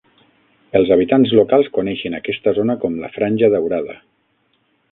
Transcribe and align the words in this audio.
Els 0.79 0.93
habitants 0.95 1.33
locals 1.39 1.69
coneixen 1.75 2.17
aquesta 2.21 2.53
zona 2.61 2.77
com 2.85 2.99
la 3.05 3.13
"Franja 3.19 3.51
daurada". 3.57 3.97